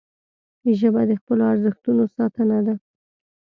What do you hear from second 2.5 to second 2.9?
ده